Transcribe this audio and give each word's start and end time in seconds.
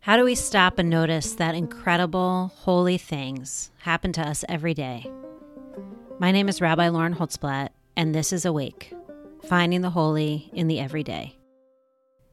How 0.00 0.16
do 0.16 0.24
we 0.24 0.34
stop 0.36 0.78
and 0.78 0.88
notice 0.88 1.34
that 1.34 1.54
incredible, 1.54 2.52
holy 2.54 2.96
things 2.96 3.70
happen 3.78 4.12
to 4.12 4.20
us 4.20 4.44
every 4.48 4.72
day? 4.72 5.10
My 6.18 6.30
name 6.30 6.48
is 6.48 6.60
Rabbi 6.60 6.88
Lauren 6.88 7.14
Holtzblatt, 7.14 7.70
and 7.96 8.14
this 8.14 8.32
is 8.32 8.44
Awake 8.44 8.94
Finding 9.48 9.80
the 9.80 9.90
Holy 9.90 10.48
in 10.52 10.68
the 10.68 10.78
Everyday. 10.78 11.36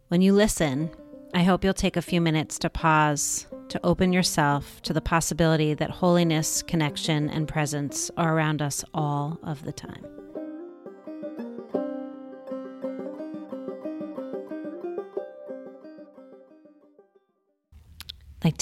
When 0.09 0.21
you 0.21 0.33
listen, 0.33 0.91
I 1.33 1.43
hope 1.43 1.63
you'll 1.63 1.73
take 1.73 1.97
a 1.97 2.01
few 2.01 2.21
minutes 2.21 2.59
to 2.59 2.69
pause, 2.69 3.47
to 3.69 3.79
open 3.83 4.13
yourself 4.13 4.81
to 4.83 4.93
the 4.93 5.01
possibility 5.01 5.73
that 5.73 5.89
holiness, 5.89 6.61
connection, 6.61 7.27
and 7.29 7.47
presence 7.47 8.11
are 8.17 8.35
around 8.35 8.61
us 8.61 8.85
all 8.93 9.39
of 9.41 9.65
the 9.65 9.73
time. 9.73 10.05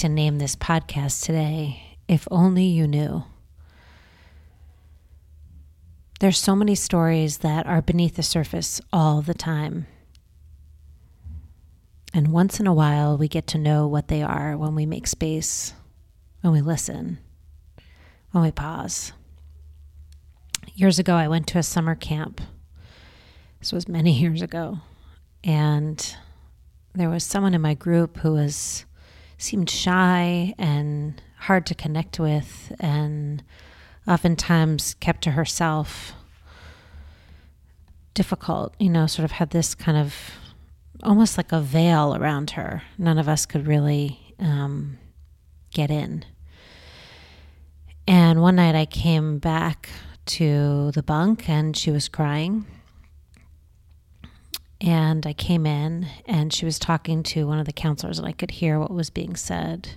To 0.02 0.08
name 0.08 0.38
this 0.38 0.56
podcast 0.56 1.22
today, 1.22 1.96
If 2.08 2.26
Only 2.28 2.64
You 2.64 2.88
Knew. 2.88 3.22
There's 6.18 6.38
so 6.38 6.56
many 6.56 6.74
stories 6.74 7.38
that 7.38 7.68
are 7.68 7.80
beneath 7.80 8.16
the 8.16 8.24
surface 8.24 8.80
all 8.92 9.22
the 9.22 9.32
time. 9.32 9.86
And 12.12 12.32
once 12.32 12.58
in 12.58 12.66
a 12.66 12.74
while, 12.74 13.16
we 13.16 13.28
get 13.28 13.46
to 13.48 13.58
know 13.58 13.86
what 13.86 14.08
they 14.08 14.24
are 14.24 14.56
when 14.56 14.74
we 14.74 14.86
make 14.86 15.06
space, 15.06 15.72
when 16.40 16.52
we 16.52 16.60
listen, 16.60 17.18
when 18.32 18.42
we 18.42 18.50
pause. 18.50 19.12
Years 20.74 20.98
ago, 20.98 21.14
I 21.14 21.28
went 21.28 21.46
to 21.46 21.58
a 21.58 21.62
summer 21.62 21.94
camp. 21.94 22.40
This 23.60 23.72
was 23.72 23.86
many 23.86 24.10
years 24.20 24.42
ago. 24.42 24.78
And 25.44 26.16
there 26.92 27.08
was 27.08 27.22
someone 27.22 27.54
in 27.54 27.60
my 27.60 27.74
group 27.74 28.16
who 28.16 28.32
was 28.32 28.84
seemed 29.42 29.68
shy 29.68 30.54
and 30.58 31.20
hard 31.38 31.66
to 31.66 31.74
connect 31.74 32.20
with 32.20 32.72
and 32.78 33.42
oftentimes 34.06 34.94
kept 35.00 35.22
to 35.22 35.32
herself, 35.32 36.12
difficult, 38.14 38.74
you 38.78 38.88
know, 38.88 39.06
sort 39.06 39.24
of 39.24 39.32
had 39.32 39.50
this 39.50 39.74
kind 39.74 39.98
of 39.98 40.14
almost 41.02 41.36
like 41.36 41.50
a 41.50 41.60
veil 41.60 42.14
around 42.14 42.52
her. 42.52 42.82
None 42.96 43.18
of 43.18 43.28
us 43.28 43.44
could 43.44 43.66
really 43.66 44.34
um, 44.38 44.98
get 45.72 45.90
in. 45.90 46.24
And 48.06 48.40
one 48.40 48.56
night 48.56 48.74
I 48.74 48.86
came 48.86 49.38
back 49.38 49.88
to 50.24 50.92
the 50.92 51.02
bunk 51.02 51.48
and 51.48 51.76
she 51.76 51.90
was 51.90 52.08
crying. 52.08 52.66
And 54.82 55.24
I 55.26 55.32
came 55.32 55.64
in 55.64 56.08
and 56.26 56.52
she 56.52 56.64
was 56.64 56.78
talking 56.78 57.22
to 57.24 57.46
one 57.46 57.60
of 57.60 57.66
the 57.66 57.72
counselors, 57.72 58.18
and 58.18 58.26
I 58.26 58.32
could 58.32 58.50
hear 58.50 58.80
what 58.80 58.90
was 58.90 59.10
being 59.10 59.36
said. 59.36 59.90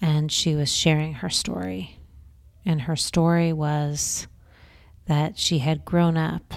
And 0.00 0.32
she 0.32 0.54
was 0.54 0.74
sharing 0.74 1.14
her 1.14 1.28
story. 1.28 1.98
And 2.64 2.82
her 2.82 2.96
story 2.96 3.52
was 3.52 4.26
that 5.06 5.38
she 5.38 5.58
had 5.58 5.84
grown 5.84 6.16
up 6.16 6.54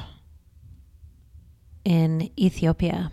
in 1.84 2.32
Ethiopia 2.38 3.12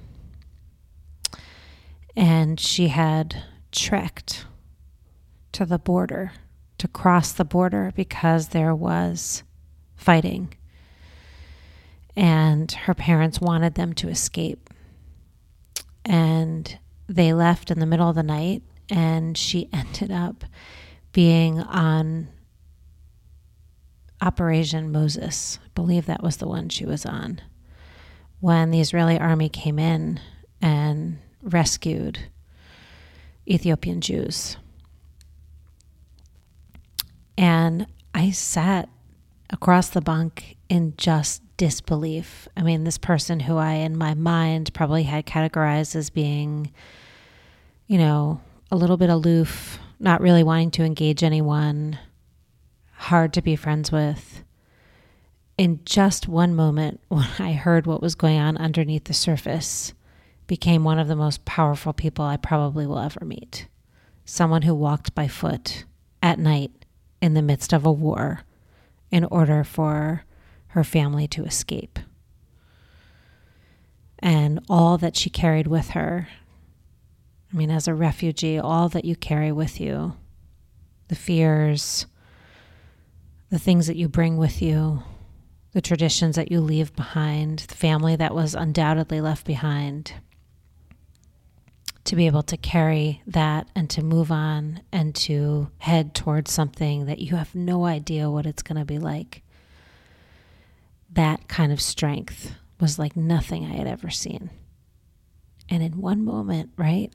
and 2.16 2.58
she 2.58 2.88
had 2.88 3.42
trekked 3.70 4.46
to 5.52 5.64
the 5.66 5.78
border 5.78 6.32
to 6.78 6.88
cross 6.88 7.32
the 7.32 7.44
border 7.44 7.92
because 7.94 8.48
there 8.48 8.74
was 8.74 9.42
fighting 9.94 10.54
and 12.16 12.70
her 12.72 12.94
parents 12.94 13.40
wanted 13.40 13.74
them 13.74 13.92
to 13.94 14.08
escape 14.08 14.70
and 16.04 16.78
they 17.08 17.32
left 17.32 17.70
in 17.70 17.78
the 17.78 17.86
middle 17.86 18.08
of 18.08 18.14
the 18.14 18.22
night 18.22 18.62
and 18.90 19.36
she 19.36 19.68
ended 19.72 20.10
up 20.10 20.44
being 21.12 21.60
on 21.60 22.28
Operation 24.20 24.92
Moses. 24.92 25.58
I 25.64 25.68
believe 25.74 26.06
that 26.06 26.22
was 26.22 26.36
the 26.36 26.46
one 26.46 26.68
she 26.68 26.86
was 26.86 27.04
on. 27.04 27.40
When 28.40 28.70
the 28.70 28.80
Israeli 28.80 29.18
army 29.18 29.48
came 29.48 29.78
in 29.78 30.20
and 30.60 31.18
rescued 31.42 32.18
Ethiopian 33.48 34.00
Jews. 34.00 34.56
And 37.36 37.86
I 38.14 38.30
sat 38.30 38.88
across 39.52 39.90
the 39.90 40.00
bunk 40.00 40.56
in 40.68 40.94
just 40.96 41.42
disbelief. 41.56 42.48
I 42.56 42.62
mean, 42.62 42.84
this 42.84 42.98
person 42.98 43.40
who 43.40 43.56
I, 43.56 43.74
in 43.74 43.96
my 43.96 44.14
mind, 44.14 44.72
probably 44.74 45.04
had 45.04 45.26
categorized 45.26 45.94
as 45.94 46.10
being, 46.10 46.72
you 47.86 47.98
know, 47.98 48.40
a 48.70 48.76
little 48.76 48.96
bit 48.96 49.10
aloof, 49.10 49.78
not 50.00 50.22
really 50.22 50.42
wanting 50.42 50.70
to 50.72 50.84
engage 50.84 51.22
anyone, 51.22 51.98
hard 52.94 53.32
to 53.34 53.42
be 53.42 53.54
friends 53.54 53.92
with. 53.92 54.42
In 55.58 55.80
just 55.84 56.26
one 56.26 56.56
moment, 56.56 57.00
when 57.08 57.28
I 57.38 57.52
heard 57.52 57.86
what 57.86 58.02
was 58.02 58.14
going 58.14 58.38
on 58.38 58.56
underneath 58.56 59.04
the 59.04 59.14
surface, 59.14 59.92
became 60.46 60.82
one 60.82 60.98
of 60.98 61.08
the 61.08 61.16
most 61.16 61.44
powerful 61.44 61.92
people 61.92 62.24
I 62.24 62.36
probably 62.36 62.86
will 62.86 62.98
ever 62.98 63.24
meet. 63.24 63.68
Someone 64.24 64.62
who 64.62 64.74
walked 64.74 65.14
by 65.14 65.28
foot 65.28 65.84
at 66.22 66.38
night 66.38 66.72
in 67.20 67.34
the 67.34 67.42
midst 67.42 67.72
of 67.72 67.86
a 67.86 67.92
war 67.92 68.40
in 69.12 69.24
order 69.26 69.62
for 69.62 70.24
her 70.68 70.82
family 70.82 71.28
to 71.28 71.44
escape. 71.44 72.00
And 74.18 74.58
all 74.68 74.98
that 74.98 75.16
she 75.16 75.30
carried 75.30 75.68
with 75.68 75.90
her 75.90 76.26
I 77.52 77.56
mean, 77.56 77.70
as 77.70 77.86
a 77.86 77.94
refugee, 77.94 78.58
all 78.58 78.88
that 78.88 79.04
you 79.04 79.14
carry 79.14 79.52
with 79.52 79.80
you 79.80 80.14
the 81.08 81.14
fears, 81.14 82.06
the 83.50 83.58
things 83.58 83.86
that 83.86 83.96
you 83.96 84.08
bring 84.08 84.38
with 84.38 84.62
you, 84.62 85.02
the 85.72 85.82
traditions 85.82 86.36
that 86.36 86.50
you 86.50 86.58
leave 86.58 86.96
behind, 86.96 87.58
the 87.58 87.74
family 87.74 88.16
that 88.16 88.34
was 88.34 88.54
undoubtedly 88.54 89.20
left 89.20 89.44
behind. 89.44 90.14
To 92.12 92.16
be 92.16 92.26
able 92.26 92.42
to 92.42 92.58
carry 92.58 93.22
that 93.26 93.68
and 93.74 93.88
to 93.88 94.04
move 94.04 94.30
on 94.30 94.82
and 94.92 95.14
to 95.14 95.70
head 95.78 96.14
towards 96.14 96.52
something 96.52 97.06
that 97.06 97.20
you 97.20 97.36
have 97.36 97.54
no 97.54 97.86
idea 97.86 98.28
what 98.28 98.44
it's 98.44 98.62
going 98.62 98.78
to 98.78 98.84
be 98.84 98.98
like. 98.98 99.42
That 101.10 101.48
kind 101.48 101.72
of 101.72 101.80
strength 101.80 102.54
was 102.78 102.98
like 102.98 103.16
nothing 103.16 103.64
I 103.64 103.76
had 103.76 103.86
ever 103.86 104.10
seen. 104.10 104.50
And 105.70 105.82
in 105.82 106.02
one 106.02 106.22
moment, 106.22 106.72
right, 106.76 107.10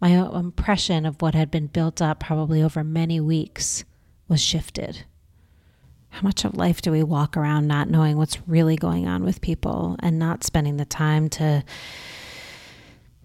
my 0.00 0.08
impression 0.08 1.06
of 1.06 1.22
what 1.22 1.36
had 1.36 1.52
been 1.52 1.68
built 1.68 2.02
up 2.02 2.18
probably 2.18 2.60
over 2.60 2.82
many 2.82 3.20
weeks 3.20 3.84
was 4.26 4.42
shifted. 4.42 5.04
How 6.08 6.22
much 6.22 6.44
of 6.44 6.56
life 6.56 6.82
do 6.82 6.90
we 6.90 7.04
walk 7.04 7.36
around 7.36 7.68
not 7.68 7.88
knowing 7.88 8.16
what's 8.16 8.48
really 8.48 8.74
going 8.74 9.06
on 9.06 9.22
with 9.22 9.42
people 9.42 9.94
and 10.00 10.18
not 10.18 10.42
spending 10.42 10.76
the 10.76 10.84
time 10.84 11.28
to 11.28 11.62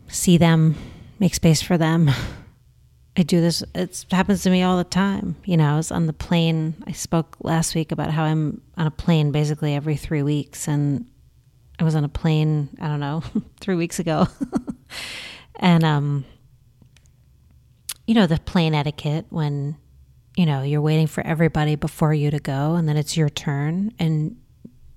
see 0.08 0.38
them, 0.38 0.76
make 1.20 1.36
space 1.36 1.62
for 1.62 1.78
them? 1.78 2.10
I 3.18 3.24
do 3.24 3.40
this, 3.40 3.64
it 3.74 4.06
happens 4.12 4.44
to 4.44 4.50
me 4.50 4.64
all 4.64 4.78
the 4.78 4.84
time. 4.84 5.38
You 5.46 5.56
know, 5.56 5.74
I 5.74 5.78
was 5.78 5.92
on 5.92 6.06
the 6.06 6.14
plane. 6.14 6.76
I 6.86 6.92
spoke 6.92 7.38
last 7.40 7.74
week 7.74 7.92
about 7.92 8.12
how 8.12 8.24
I'm 8.24 8.62
on 8.78 8.88
a 8.88 8.92
plane 8.92 9.32
basically 9.32 9.74
every 9.74 9.96
three 9.96 10.22
weeks. 10.22 10.68
And 10.68 11.06
I 11.80 11.86
was 11.86 11.96
on 11.96 12.04
a 12.04 12.10
plane, 12.10 12.70
I 12.82 12.88
don't 12.88 13.00
know, 13.00 13.24
three 13.62 13.76
weeks 13.76 14.00
ago. 14.00 14.28
and, 15.56 15.86
um, 15.86 16.26
you 18.06 18.16
know, 18.16 18.28
the 18.28 18.38
plane 18.40 18.76
etiquette 18.76 19.28
when, 19.30 19.78
you 20.36 20.46
know, 20.46 20.62
you're 20.62 20.82
waiting 20.82 21.08
for 21.08 21.26
everybody 21.26 21.76
before 21.76 22.14
you 22.14 22.32
to 22.32 22.40
go 22.40 22.76
and 22.76 22.88
then 22.88 22.98
it's 22.98 23.16
your 23.16 23.30
turn 23.30 23.94
and 23.98 24.36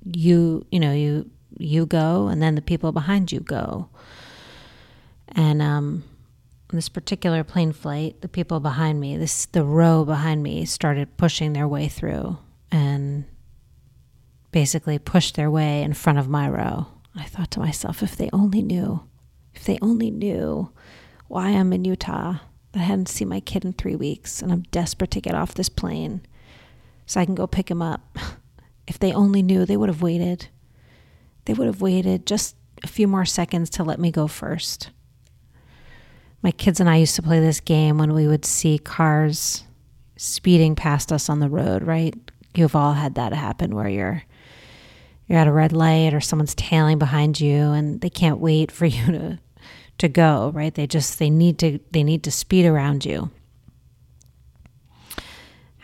you, 0.05 0.67
you 0.73 0.81
know, 0.81 0.93
you 0.93 1.31
you 1.59 1.87
go 1.87 2.29
and 2.29 2.43
then 2.43 2.55
the 2.55 2.63
people 2.63 2.93
behind 2.93 3.33
you 3.33 3.41
go. 3.41 3.89
And 5.33 5.63
um 5.63 6.05
this 6.71 6.89
particular 6.89 7.45
plane 7.45 7.73
flight, 7.73 8.21
the 8.21 8.29
people 8.29 8.61
behind 8.61 9.01
me, 9.01 9.17
this 9.17 9.47
the 9.47 9.65
row 9.65 10.05
behind 10.05 10.43
me 10.43 10.65
started 10.65 11.17
pushing 11.17 11.53
their 11.53 11.69
way 11.69 11.89
through 11.89 12.39
and 12.71 13.25
basically 14.51 14.99
pushed 14.99 15.35
their 15.35 15.51
way 15.51 15.83
in 15.83 15.95
front 15.95 16.19
of 16.19 16.29
my 16.29 16.49
row. 16.49 16.87
I 17.15 17.25
thought 17.25 17.51
to 17.53 17.61
myself, 17.61 18.03
if 18.03 18.17
they 18.17 18.29
only 18.33 18.63
knew, 18.63 19.03
if 19.55 19.65
they 19.65 19.79
only 19.81 20.11
knew 20.11 20.71
why 21.27 21.49
I'm 21.51 21.73
in 21.73 21.85
Utah, 21.85 22.37
I 22.75 22.79
hadn't 22.79 23.09
seen 23.09 23.29
my 23.29 23.41
kid 23.41 23.65
in 23.65 23.73
three 23.73 23.97
weeks 23.97 24.43
and 24.43 24.53
I'm 24.53 24.63
desperate 24.71 25.11
to 25.13 25.21
get 25.21 25.35
off 25.35 25.55
this 25.55 25.69
plane 25.69 26.21
so 27.07 27.21
I 27.21 27.25
can 27.25 27.35
go 27.35 27.47
pick 27.47 27.71
him 27.71 27.83
up. 27.83 28.19
If 28.87 28.99
they 28.99 29.13
only 29.13 29.43
knew, 29.43 29.67
they 29.67 29.77
would 29.77 29.91
have 29.91 30.01
waited. 30.01 30.49
They 31.45 31.53
would 31.53 31.67
have 31.67 31.83
waited 31.83 32.27
just 32.27 32.57
a 32.83 32.87
few 32.87 33.07
more 33.07 33.27
seconds 33.27 33.69
to 33.71 33.85
let 33.85 33.99
me 33.99 34.11
go 34.11 34.27
first. 34.27 34.91
My 36.43 36.51
kids 36.53 36.81
and 36.81 36.89
I 36.89 36.97
used 36.97 37.17
to 37.17 37.23
play 37.23 37.41
this 37.41 37.61
game 37.61 37.99
when 37.99 38.15
we 38.15 38.29
would 38.29 38.45
see 38.45 38.79
cars 38.79 39.65
speeding 40.17 40.75
past 40.75 41.13
us 41.13 41.29
on 41.29 41.41
the 41.41 41.49
road, 41.49 41.83
right? 41.83 42.15
You've 42.55 42.77
all 42.77 42.93
had 42.93 43.15
that 43.17 43.33
happen 43.33 43.75
where 43.75 43.89
you're 43.89 44.23
you're 45.27 45.39
at 45.39 45.47
a 45.47 45.53
red 45.53 45.73
light 45.73 46.15
or 46.15 46.21
someone's 46.21 46.55
tailing 46.55 46.99
behind 46.99 47.39
you 47.39 47.71
and 47.73 48.01
they 48.01 48.09
can't 48.09 48.39
wait 48.39 48.73
for 48.73 48.87
you 48.87 49.07
to 49.07 49.39
to 49.99 50.09
go, 50.09 50.53
right? 50.55 50.75
They 50.75 50.87
just 50.87 51.19
they 51.19 51.31
need 51.31 51.59
to 51.59 51.81
they 51.91 52.03
need 52.03 52.23
to 52.25 52.31
speed 52.31 52.67
around 52.67 53.05
you. 53.05 53.31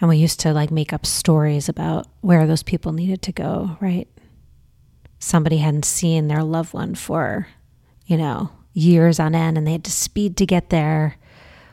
And 0.01 0.09
we 0.09 0.17
used 0.17 0.41
to 0.41 0.53
like 0.53 0.71
make 0.71 0.93
up 0.93 1.07
stories 1.07 1.69
about 1.69 2.07
where 2.21 2.47
those 2.47 2.63
people 2.63 2.93
needed 2.93 3.23
to 3.23 3.33
go, 3.33 3.77
right? 3.81 4.09
Somebody 5.19 5.59
hadn't 5.59 5.85
seen 5.85 6.29
their 6.29 6.43
loved 6.43 6.75
one 6.75 6.95
for, 6.95 7.47
you 8.07 8.17
know, 8.17 8.51
years 8.75 9.19
on 9.19 9.35
end 9.35 9.57
and 9.57 9.67
they 9.67 9.73
had 9.73 9.85
to 9.85 9.91
speed 9.91 10.37
to 10.37 10.47
get 10.47 10.69
there. 10.69 11.17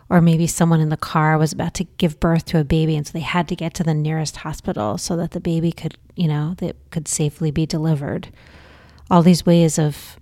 Or 0.09 0.21
maybe 0.21 0.45
someone 0.45 0.81
in 0.81 0.89
the 0.89 0.97
car 0.97 1.37
was 1.37 1.53
about 1.53 1.73
to 1.75 1.85
give 1.85 2.19
birth 2.19 2.45
to 2.45 2.59
a 2.59 2.65
baby 2.65 2.95
and 2.95 3.07
so 3.07 3.13
they 3.13 3.21
had 3.21 3.47
to 3.47 3.55
get 3.55 3.73
to 3.75 3.83
the 3.83 3.93
nearest 3.93 4.37
hospital 4.37 4.97
so 4.97 5.15
that 5.17 5.31
the 5.31 5.39
baby 5.39 5.71
could, 5.71 5.97
you 6.15 6.27
know, 6.27 6.55
that 6.57 6.75
could 6.91 7.07
safely 7.07 7.49
be 7.49 7.65
delivered. 7.65 8.29
All 9.09 9.23
these 9.23 9.45
ways 9.45 9.79
of 9.79 10.17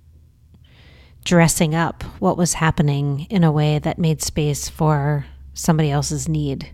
dressing 1.26 1.76
up 1.76 2.04
what 2.20 2.38
was 2.38 2.56
happening 2.56 3.28
in 3.30 3.44
a 3.44 3.52
way 3.52 3.80
that 3.80 3.98
made 3.98 4.22
space 4.22 4.70
for 4.70 5.26
somebody 5.54 5.92
else's 5.92 6.30
need. 6.30 6.72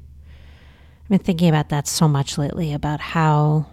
I've 1.03 1.09
been 1.09 1.19
thinking 1.19 1.49
about 1.49 1.69
that 1.69 1.87
so 1.87 2.07
much 2.07 2.37
lately 2.37 2.73
about 2.73 2.99
how 2.99 3.67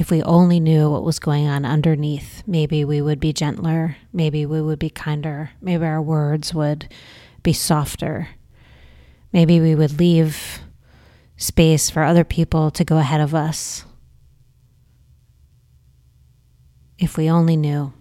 if 0.00 0.10
we 0.10 0.22
only 0.22 0.58
knew 0.58 0.90
what 0.90 1.04
was 1.04 1.18
going 1.18 1.46
on 1.46 1.66
underneath, 1.66 2.42
maybe 2.46 2.86
we 2.86 3.02
would 3.02 3.20
be 3.20 3.34
gentler, 3.34 3.98
maybe 4.14 4.46
we 4.46 4.62
would 4.62 4.78
be 4.78 4.88
kinder, 4.88 5.50
maybe 5.60 5.84
our 5.84 6.00
words 6.00 6.54
would 6.54 6.88
be 7.42 7.52
softer, 7.52 8.28
maybe 9.30 9.60
we 9.60 9.74
would 9.74 9.98
leave 9.98 10.60
space 11.36 11.90
for 11.90 12.02
other 12.02 12.24
people 12.24 12.70
to 12.70 12.82
go 12.82 12.96
ahead 12.96 13.20
of 13.20 13.34
us. 13.34 13.84
If 16.98 17.18
we 17.18 17.28
only 17.28 17.58
knew. 17.58 17.92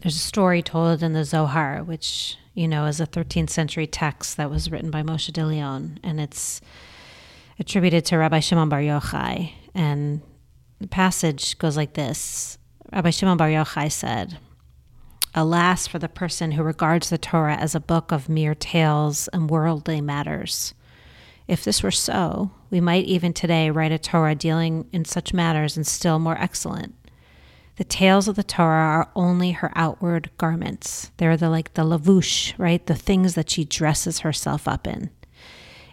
There's 0.00 0.14
a 0.14 0.20
story 0.20 0.62
told 0.62 1.02
in 1.02 1.12
the 1.12 1.24
Zohar, 1.24 1.82
which 1.82 2.38
you 2.54 2.68
know, 2.68 2.86
is 2.86 3.00
a 3.00 3.06
13th 3.06 3.50
century 3.50 3.88
text 3.88 4.36
that 4.36 4.48
was 4.48 4.70
written 4.70 4.92
by 4.92 5.02
Moshe 5.02 5.32
de 5.32 5.44
Leon, 5.44 5.98
and 6.04 6.20
it's 6.20 6.60
attributed 7.58 8.04
to 8.04 8.16
Rabbi 8.16 8.38
Shimon 8.38 8.68
Bar 8.68 8.80
Yochai. 8.80 9.54
And 9.78 10.22
the 10.80 10.88
passage 10.88 11.56
goes 11.58 11.76
like 11.76 11.94
this 11.94 12.58
Rabbi 12.92 13.10
Shimon 13.10 13.36
Bar 13.36 13.48
Yochai 13.48 13.90
said, 13.92 14.38
Alas 15.34 15.86
for 15.86 16.00
the 16.00 16.08
person 16.08 16.52
who 16.52 16.64
regards 16.64 17.10
the 17.10 17.18
Torah 17.18 17.54
as 17.54 17.76
a 17.76 17.80
book 17.80 18.10
of 18.10 18.28
mere 18.28 18.56
tales 18.56 19.28
and 19.28 19.48
worldly 19.48 20.00
matters. 20.00 20.74
If 21.46 21.62
this 21.62 21.82
were 21.82 21.92
so, 21.92 22.50
we 22.70 22.80
might 22.80 23.04
even 23.04 23.32
today 23.32 23.70
write 23.70 23.92
a 23.92 23.98
Torah 23.98 24.34
dealing 24.34 24.88
in 24.92 25.04
such 25.04 25.32
matters 25.32 25.76
and 25.76 25.86
still 25.86 26.18
more 26.18 26.36
excellent. 26.40 26.96
The 27.76 27.84
tales 27.84 28.26
of 28.26 28.34
the 28.34 28.42
Torah 28.42 28.80
are 28.80 29.10
only 29.14 29.52
her 29.52 29.70
outward 29.76 30.30
garments. 30.38 31.12
They're 31.18 31.36
the 31.36 31.50
like 31.50 31.74
the 31.74 31.84
lavush, 31.84 32.52
right? 32.58 32.84
The 32.84 32.96
things 32.96 33.34
that 33.34 33.48
she 33.48 33.64
dresses 33.64 34.20
herself 34.20 34.66
up 34.66 34.88
in. 34.88 35.10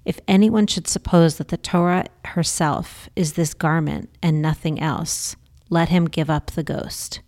If 0.06 0.19
anyone 0.28 0.68
should 0.68 0.88
suppose 0.88 1.38
that 1.38 1.48
the 1.48 1.57
Torah 1.57 2.06
herself 2.25 3.10
is 3.16 3.34
this 3.34 3.54
garment 3.54 4.10
and 4.22 4.42
nothing 4.42 4.80
else, 4.80 5.36
let 5.69 5.90
him 5.90 6.06
give 6.06 6.30
up 6.30 6.52
the 6.52 6.63
ghost. 6.63 7.22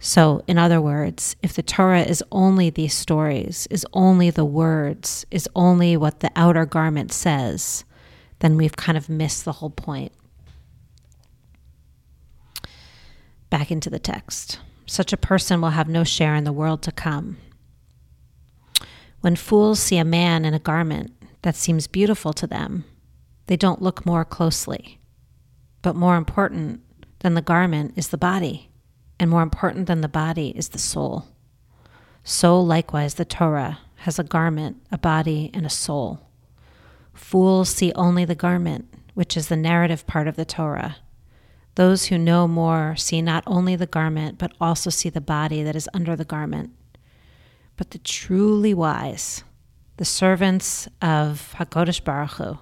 So, 0.00 0.42
in 0.48 0.58
other 0.58 0.80
words, 0.80 1.36
if 1.42 1.54
the 1.54 1.62
Torah 1.62 2.02
is 2.02 2.24
only 2.32 2.70
these 2.70 2.92
stories, 2.92 3.68
is 3.70 3.86
only 3.92 4.30
the 4.30 4.44
words, 4.44 5.24
is 5.30 5.48
only 5.54 5.96
what 5.96 6.20
the 6.20 6.30
outer 6.34 6.66
garment 6.66 7.12
says, 7.12 7.84
then 8.40 8.56
we've 8.56 8.76
kind 8.76 8.98
of 8.98 9.08
missed 9.08 9.44
the 9.44 9.52
whole 9.52 9.70
point. 9.70 10.12
back 13.52 13.70
into 13.70 13.90
the 13.90 13.98
text. 13.98 14.58
Such 14.86 15.12
a 15.12 15.18
person 15.18 15.60
will 15.60 15.70
have 15.70 15.86
no 15.86 16.04
share 16.04 16.34
in 16.34 16.44
the 16.44 16.54
world 16.54 16.80
to 16.84 16.90
come. 16.90 17.36
When 19.20 19.36
fools 19.36 19.78
see 19.78 19.98
a 19.98 20.06
man 20.06 20.46
in 20.46 20.54
a 20.54 20.58
garment 20.58 21.12
that 21.42 21.56
seems 21.56 21.86
beautiful 21.86 22.32
to 22.32 22.46
them, 22.46 22.84
they 23.46 23.56
don't 23.56 23.82
look 23.82 24.06
more 24.06 24.24
closely. 24.24 25.00
But 25.82 25.96
more 25.96 26.16
important 26.16 26.80
than 27.20 27.34
the 27.34 27.42
garment 27.42 27.94
is 27.96 28.08
the 28.08 28.18
body, 28.18 28.70
and 29.18 29.30
more 29.30 29.42
important 29.42 29.86
than 29.86 30.00
the 30.00 30.08
body 30.08 30.50
is 30.56 30.70
the 30.70 30.78
soul. 30.78 31.26
So 32.24 32.60
likewise, 32.60 33.14
the 33.14 33.24
Torah 33.24 33.80
has 33.96 34.18
a 34.18 34.24
garment, 34.24 34.76
a 34.90 34.98
body, 34.98 35.50
and 35.52 35.66
a 35.66 35.70
soul. 35.70 36.20
Fools 37.12 37.68
see 37.68 37.92
only 37.94 38.24
the 38.24 38.34
garment, 38.34 38.92
which 39.14 39.36
is 39.36 39.48
the 39.48 39.56
narrative 39.56 40.06
part 40.06 40.28
of 40.28 40.36
the 40.36 40.44
Torah 40.44 40.96
those 41.74 42.06
who 42.06 42.18
know 42.18 42.46
more 42.46 42.94
see 42.96 43.22
not 43.22 43.44
only 43.46 43.76
the 43.76 43.86
garment, 43.86 44.38
but 44.38 44.52
also 44.60 44.90
see 44.90 45.08
the 45.08 45.20
body 45.20 45.62
that 45.62 45.76
is 45.76 45.88
under 45.94 46.14
the 46.14 46.24
garment. 46.24 46.70
But 47.76 47.90
the 47.90 47.98
truly 47.98 48.74
wise, 48.74 49.42
the 50.02 50.06
servants 50.06 50.88
of 51.00 51.54
HaKadosh 51.60 52.02
Baruch 52.02 52.32
Hu, 52.32 52.58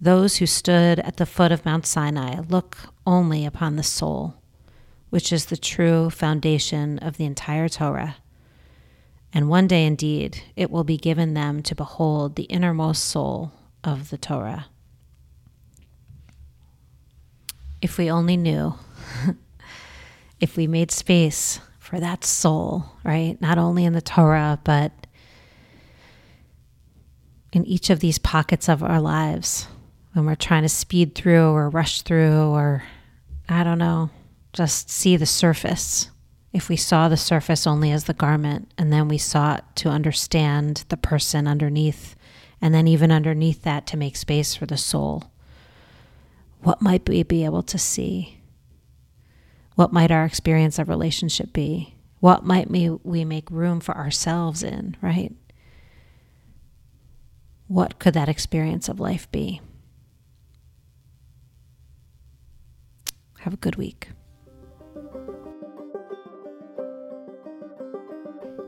those 0.00 0.36
who 0.36 0.46
stood 0.46 0.98
at 1.00 1.18
the 1.18 1.26
foot 1.26 1.52
of 1.52 1.66
Mount 1.66 1.84
Sinai, 1.84 2.40
look 2.48 2.78
only 3.06 3.44
upon 3.44 3.76
the 3.76 3.82
soul, 3.82 4.36
which 5.10 5.30
is 5.30 5.44
the 5.44 5.58
true 5.58 6.08
foundation 6.08 6.98
of 7.00 7.18
the 7.18 7.26
entire 7.26 7.68
Torah. 7.68 8.16
And 9.34 9.50
one 9.50 9.66
day 9.66 9.84
indeed 9.84 10.42
it 10.56 10.70
will 10.70 10.84
be 10.84 10.96
given 10.96 11.34
them 11.34 11.62
to 11.64 11.74
behold 11.74 12.36
the 12.36 12.44
innermost 12.44 13.04
soul 13.04 13.52
of 13.84 14.08
the 14.08 14.16
Torah. 14.16 14.68
If 17.82 17.98
we 17.98 18.10
only 18.10 18.38
knew, 18.38 18.76
if 20.40 20.56
we 20.56 20.66
made 20.66 20.90
space 20.90 21.60
for 21.78 22.00
that 22.00 22.24
soul, 22.24 22.86
right? 23.04 23.38
Not 23.38 23.58
only 23.58 23.84
in 23.84 23.92
the 23.92 24.00
Torah, 24.00 24.58
but 24.64 24.92
in 27.52 27.64
each 27.66 27.90
of 27.90 28.00
these 28.00 28.18
pockets 28.18 28.68
of 28.68 28.82
our 28.82 29.00
lives 29.00 29.66
when 30.12 30.26
we're 30.26 30.34
trying 30.34 30.62
to 30.62 30.68
speed 30.68 31.14
through 31.14 31.50
or 31.50 31.70
rush 31.70 32.02
through 32.02 32.50
or, 32.50 32.82
I 33.48 33.64
don't 33.64 33.78
know, 33.78 34.10
just 34.52 34.90
see 34.90 35.16
the 35.16 35.26
surface. 35.26 36.10
If 36.52 36.68
we 36.68 36.76
saw 36.76 37.08
the 37.08 37.16
surface 37.16 37.66
only 37.66 37.90
as 37.92 38.04
the 38.04 38.14
garment 38.14 38.72
and 38.76 38.92
then 38.92 39.08
we 39.08 39.18
sought 39.18 39.76
to 39.76 39.88
understand 39.88 40.84
the 40.88 40.96
person 40.96 41.46
underneath, 41.46 42.14
and 42.60 42.74
then 42.74 42.86
even 42.86 43.10
underneath 43.10 43.62
that 43.62 43.86
to 43.88 43.96
make 43.96 44.16
space 44.16 44.54
for 44.54 44.66
the 44.66 44.76
soul 44.76 45.32
what 46.62 46.80
might 46.80 47.08
we 47.08 47.22
be 47.22 47.44
able 47.44 47.62
to 47.64 47.78
see? 47.78 48.38
What 49.74 49.92
might 49.92 50.10
our 50.10 50.24
experience 50.24 50.78
of 50.78 50.88
relationship 50.88 51.52
be? 51.52 51.96
What 52.20 52.44
might 52.44 52.70
we, 52.70 52.88
we 52.88 53.24
make 53.24 53.50
room 53.50 53.80
for 53.80 53.96
ourselves 53.96 54.62
in, 54.62 54.96
right? 55.02 55.32
What 57.72 57.98
could 57.98 58.12
that 58.12 58.28
experience 58.28 58.90
of 58.90 59.00
life 59.00 59.32
be? 59.32 59.62
Have 63.38 63.54
a 63.54 63.56
good 63.56 63.76
week. 63.76 64.10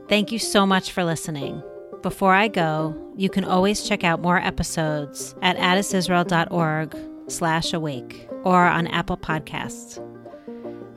Thank 0.09 0.31
you 0.31 0.39
so 0.39 0.65
much 0.65 0.91
for 0.91 1.03
listening. 1.03 1.61
Before 2.01 2.33
I 2.33 2.47
go, 2.47 2.99
you 3.15 3.29
can 3.29 3.43
always 3.43 3.87
check 3.87 4.03
out 4.03 4.23
more 4.23 4.39
episodes 4.39 5.35
at 5.43 5.55
adasisrael.org 5.57 6.97
slash 7.27 7.73
awake 7.73 8.27
or 8.43 8.65
on 8.65 8.87
Apple 8.87 9.17
Podcasts. 9.17 10.01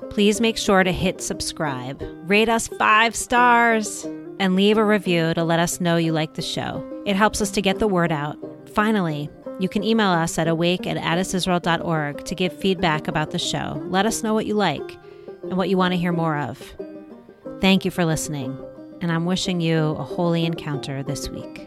Please 0.09 0.41
make 0.41 0.57
sure 0.57 0.83
to 0.83 0.93
hit 0.93 1.21
subscribe, 1.21 2.03
rate 2.23 2.49
us 2.49 2.69
five 2.69 3.15
stars, 3.15 4.07
and 4.41 4.57
leave 4.57 4.79
a 4.79 4.85
review 4.85 5.35
to 5.35 5.45
let 5.45 5.61
us 5.61 5.79
know 5.79 5.99
you 5.99 6.15
like 6.15 6.33
the 6.35 6.43
show. 6.43 6.83
It 7.09 7.17
helps 7.17 7.41
us 7.41 7.51
to 7.53 7.63
get 7.63 7.79
the 7.79 7.89
word 7.89 8.13
out. 8.13 8.37
Finally, 8.69 9.31
you 9.59 9.67
can 9.67 9.83
email 9.83 10.11
us 10.11 10.37
at 10.37 10.47
awake 10.47 10.87
at 10.87 10.99
adasisrael.org 10.99 12.23
to 12.27 12.35
give 12.35 12.53
feedback 12.53 13.09
about 13.09 13.31
the 13.31 13.39
show. 13.39 13.83
Let 13.87 14.05
us 14.05 14.23
know 14.23 14.35
what 14.35 14.45
you 14.45 14.53
like 14.53 14.99
and 15.45 15.57
what 15.57 15.71
you 15.71 15.79
want 15.79 15.93
to 15.93 15.99
hear 15.99 16.13
more 16.13 16.37
of. 16.37 16.63
Thank 17.63 17.87
you 17.87 17.91
for 17.91 18.05
listening, 18.05 18.63
and 19.01 19.11
I'm 19.11 19.25
wishing 19.25 19.63
you 19.63 19.79
a 19.79 20.05
holy 20.05 20.45
encounter 20.45 21.03
this 21.03 21.31
week. 21.31 21.67